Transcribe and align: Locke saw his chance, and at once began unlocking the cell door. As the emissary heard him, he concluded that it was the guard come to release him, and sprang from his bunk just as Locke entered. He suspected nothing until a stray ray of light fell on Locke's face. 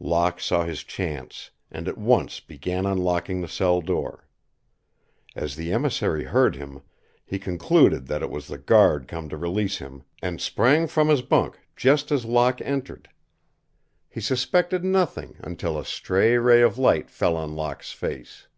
Locke 0.00 0.40
saw 0.40 0.64
his 0.64 0.82
chance, 0.82 1.52
and 1.70 1.86
at 1.86 1.96
once 1.96 2.40
began 2.40 2.86
unlocking 2.86 3.40
the 3.40 3.46
cell 3.46 3.80
door. 3.80 4.26
As 5.36 5.54
the 5.54 5.72
emissary 5.72 6.24
heard 6.24 6.56
him, 6.56 6.82
he 7.24 7.38
concluded 7.38 8.08
that 8.08 8.20
it 8.20 8.28
was 8.28 8.48
the 8.48 8.58
guard 8.58 9.06
come 9.06 9.28
to 9.28 9.36
release 9.36 9.78
him, 9.78 10.02
and 10.20 10.40
sprang 10.40 10.88
from 10.88 11.06
his 11.08 11.22
bunk 11.22 11.60
just 11.76 12.10
as 12.10 12.24
Locke 12.24 12.60
entered. 12.62 13.08
He 14.08 14.20
suspected 14.20 14.82
nothing 14.82 15.36
until 15.38 15.78
a 15.78 15.84
stray 15.84 16.36
ray 16.36 16.62
of 16.62 16.78
light 16.78 17.08
fell 17.08 17.36
on 17.36 17.54
Locke's 17.54 17.92
face. 17.92 18.48